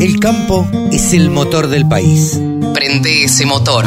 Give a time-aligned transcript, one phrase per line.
[0.00, 2.40] El campo es el motor del país.
[2.72, 3.84] Prende ese motor.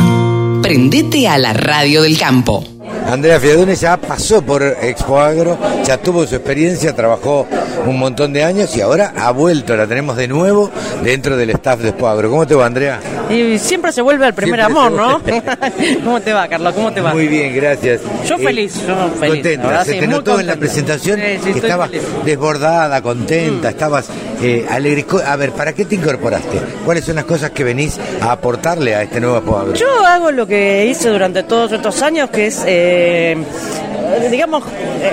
[0.61, 2.65] Prendete a la radio del campo.
[3.11, 7.45] Andrea Fiadone ya pasó por Expo Agro, ya tuvo su experiencia, trabajó
[7.85, 10.71] un montón de años y ahora ha vuelto, la tenemos de nuevo
[11.03, 12.29] dentro del staff de Expo Agro.
[12.29, 13.01] ¿Cómo te va, Andrea?
[13.29, 15.21] Y siempre se vuelve al primer Siempre amor, ¿no?
[16.05, 16.73] ¿Cómo te va, Carlos?
[16.73, 17.13] ¿Cómo te va?
[17.13, 17.99] Muy bien, gracias.
[18.25, 19.35] Yo Eh, feliz, yo feliz.
[19.35, 22.03] Contenta, verdad, se sí, te notó en la presentación sí, que estabas feliz.
[22.03, 22.25] Mm.
[22.25, 24.07] desbordada, contenta, estabas
[24.41, 25.05] eh, alegre.
[25.25, 26.59] A ver, ¿para qué te incorporaste?
[26.85, 29.73] ¿Cuáles son las cosas que venís a aportarle a este nuevo Expo Agro?
[29.73, 32.63] Yo hago lo que hice durante todos estos años, que es,
[33.03, 34.63] eh, digamos,
[35.01, 35.11] eh,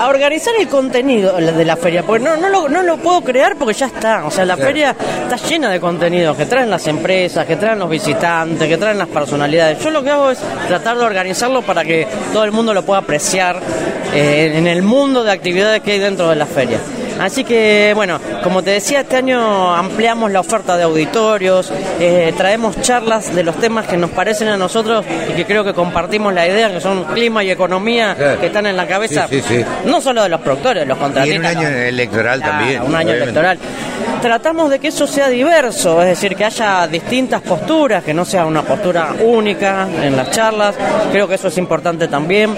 [0.00, 2.02] a organizar el contenido de la feria.
[2.02, 4.24] Porque no, no, lo, no lo puedo crear porque ya está.
[4.26, 4.68] O sea, la Claro.
[4.70, 4.96] feria
[5.30, 9.08] está llena de contenidos que traen las empresas, que traen los visitantes, que traen las
[9.08, 9.78] personalidades.
[9.82, 13.00] Yo lo que hago es tratar de organizarlo para que todo el mundo lo pueda
[13.00, 13.56] apreciar
[14.14, 16.78] eh, en el mundo de actividades que hay dentro de la feria.
[17.20, 22.80] Así que, bueno, como te decía, este año ampliamos la oferta de auditorios, eh, traemos
[22.80, 26.46] charlas de los temas que nos parecen a nosotros y que creo que compartimos la
[26.46, 28.40] idea, que son clima y economía, Claro.
[28.40, 29.64] que están en la cabeza, Sí, sí, sí.
[29.84, 31.36] no solo de los productores, de los Y contratistas.
[31.36, 31.76] en un año no.
[31.76, 32.82] electoral Claro, también.
[32.82, 33.22] Un año obviamente.
[33.22, 33.58] electoral.
[34.20, 38.44] Tratamos de que eso sea diverso, es decir, que haya distintas posturas, que no sea
[38.46, 40.74] una postura única en las charlas.
[41.10, 42.54] Creo que eso es importante también.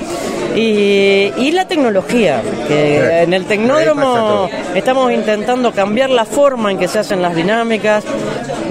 [0.55, 6.87] Y, y la tecnología, que en el tecnódromo estamos intentando cambiar la forma en que
[6.87, 8.05] se hacen las dinámicas,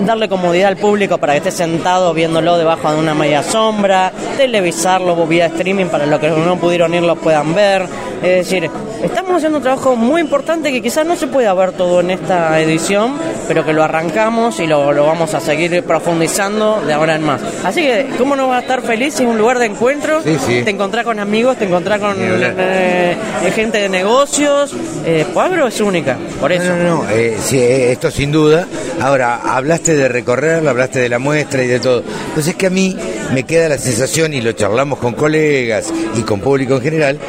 [0.06, 5.16] darle comodidad al público para que esté sentado viéndolo debajo de una media sombra, televisarlo
[5.28, 7.84] vía streaming para los que no pudieron ir lo puedan ver.
[8.22, 8.70] Es decir,
[9.04, 12.58] estamos haciendo un trabajo muy importante que quizás no se pueda ver todo en esta
[12.62, 13.16] edición,
[13.50, 17.42] pero que lo arrancamos y lo, lo vamos a seguir profundizando de ahora en más.
[17.66, 19.16] Así que, ¿cómo no va a estar feliz?
[19.20, 20.62] Es un lugar de encuentro, Sí, sí.
[20.64, 23.18] te encontrás con amigos, te encontrás con eh,
[23.54, 24.74] gente de negocios.
[25.06, 26.64] Eh, Pueblo es única, por eso.
[26.70, 28.66] No, no, no, eh, sí, eh, esto sin duda.
[29.02, 32.03] Ahora, hablaste de recorrerla, hablaste de la muestra y de todo.
[32.34, 32.98] Pues es que a mí
[33.34, 37.19] me queda la sensación, y lo charlamos con colegas y con público en general,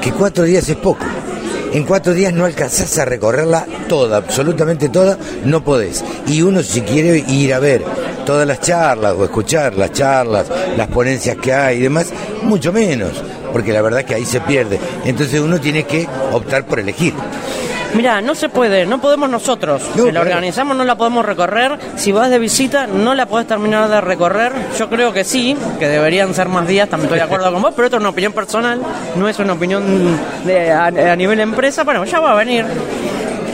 [0.00, 1.04] que cuatro días es poco.
[1.72, 6.02] En cuatro días no alcanzás a recorrerla toda, absolutamente toda, no podés.
[6.26, 7.84] Y uno si quiere ir a ver
[8.26, 10.46] todas las charlas o escuchar las charlas,
[10.76, 12.08] las ponencias que hay y demás,
[12.42, 14.80] mucho menos, porque la verdad que ahí se pierde.
[15.04, 17.14] Entonces uno tiene que optar por elegir.
[17.94, 19.82] Mira, no se puede, no podemos nosotros.
[19.96, 21.78] No, que la organizamos, no la podemos recorrer.
[21.96, 24.52] Si vas de visita, no la podés terminar de recorrer.
[24.78, 27.72] Yo creo que sí, que deberían ser más días, también estoy de acuerdo con vos,
[27.74, 28.80] pero esto es una opinión personal,
[29.16, 31.84] no es una opinión de, a, a nivel empresa.
[31.84, 32.64] Bueno, ya va a venir.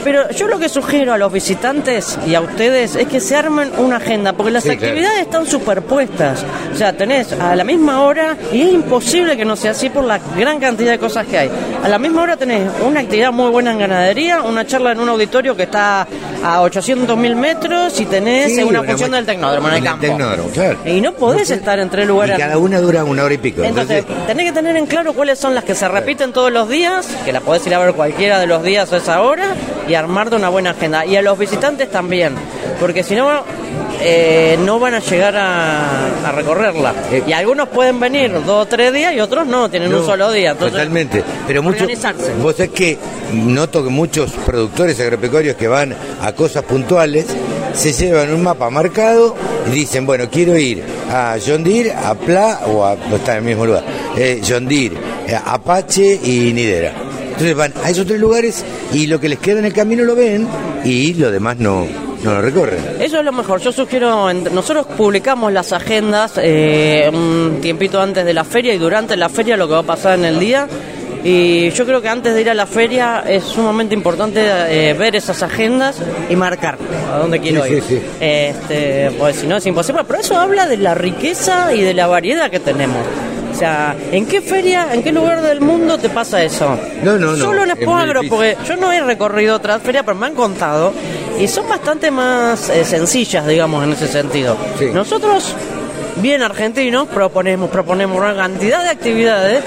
[0.07, 3.69] Pero yo lo que sugiero a los visitantes y a ustedes es que se armen
[3.77, 4.85] una agenda, porque las Sí, claro.
[4.87, 6.45] actividades están superpuestas.
[6.71, 10.05] O sea, tenés a la misma hora, y es imposible que no sea así por
[10.05, 11.51] la gran cantidad de cosas que hay.
[11.83, 15.09] A la misma hora tenés una actividad muy buena en ganadería, una charla en un
[15.09, 16.07] auditorio que está
[16.49, 20.01] a 800 mil metros y tenés Sí, una función del tecnódromo en el campo.
[20.05, 20.77] tecnódromo, claro.
[20.85, 22.37] Y no podés estar en tres Y lugares.
[22.37, 23.63] cada una dura una hora y pico.
[23.63, 26.69] Entonces, Entonces, tenés que tener en claro cuáles son las que se repiten todos los
[26.69, 29.55] días, que la podés ir a ver cualquiera de los días a esa hora
[29.89, 31.05] y armarte una buena agenda.
[31.05, 32.33] Y a los visitantes también,
[32.79, 33.43] porque si no,
[34.01, 36.93] eh, no van a llegar a, a recorrerla.
[37.11, 37.23] Eh.
[37.27, 40.51] Y algunos pueden venir dos o tres días y otros no, tienen un solo día.
[40.51, 41.23] Entonces, totalmente.
[41.45, 42.33] Pero mucho, organizarse.
[42.41, 42.97] vos sabés que
[43.33, 47.25] noto que muchos productores agropecuarios que van a cosas puntuales
[47.73, 49.35] se llevan un mapa marcado
[49.67, 53.37] y dicen, bueno, quiero ir a John Deere, a Pla, o a, no está en
[53.39, 53.83] el mismo lugar,
[54.17, 54.95] eh, John Deere,
[55.27, 56.93] eh, Apache y Nidera.
[57.23, 60.15] Entonces van a esos tres lugares y lo que les queda en el camino lo
[60.15, 60.47] ven
[60.83, 61.85] y lo demás no,
[62.23, 62.79] no lo recorren.
[62.99, 63.59] Eso es lo mejor.
[63.61, 69.15] Yo sugiero, nosotros publicamos las agendas eh, un tiempito antes de la feria y durante
[69.17, 70.67] la feria lo que va a pasar en el día.
[71.23, 74.39] Y yo creo que antes de ir a la feria es sumamente importante
[74.69, 75.97] eh, ver esas agendas
[76.29, 76.77] y marcar
[77.13, 77.83] a dónde quiero Sí, ir.
[77.83, 78.01] sí, sí.
[78.19, 80.03] Este, pues si no es imposible.
[80.07, 83.05] Pero eso habla de la riqueza y de la variedad que tenemos.
[83.57, 86.77] O sea, ¿en qué feria, en qué lugar del mundo te pasa eso?
[87.01, 90.15] No, no, no, Solo en Expo Agro, porque yo no he recorrido otras ferias, pero
[90.15, 90.93] me han contado
[91.39, 94.55] y son bastante más eh, sencillas, digamos, en ese sentido.
[94.77, 94.91] Sí.
[94.93, 95.55] Nosotros,
[96.17, 99.63] bien argentinos, proponemos, proponemos una cantidad de actividades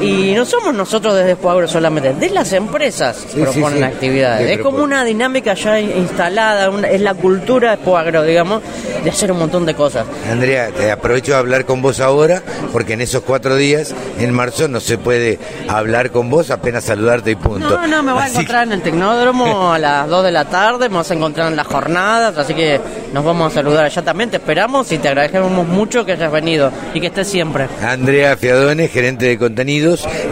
[0.00, 3.82] y no somos nosotros desde Expo Agro solamente, de las empresas Sí, proponen sí, sí.
[3.84, 4.50] actividades.
[4.50, 8.62] Es como una dinámica ya in- instalada, una- es la cultura de Expo Agro, digamos,
[9.04, 10.06] de hacer un montón de cosas.
[10.30, 12.42] Andrea, te aprovecho de hablar con vos ahora,
[12.72, 15.38] porque en esos cuatro días, en marzo, no se puede
[15.68, 17.68] hablar con vos, apenas saludarte y punto.
[17.70, 20.88] No, no, me voy a encontrar en el Tecnódromo a las 2 de la tarde,
[20.88, 22.80] me vas a encontrar en las jornadas, así que
[23.12, 26.70] nos vamos a saludar allá también, te esperamos y te agradecemos mucho que hayas venido
[26.94, 27.66] y que estés siempre.
[27.82, 29.38] Andrea Fiadone, gerente de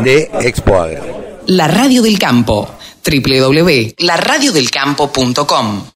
[0.03, 1.41] de Expo Agro.
[1.47, 2.69] La radio del campo.
[3.05, 5.85] www.laradiodelcampo.com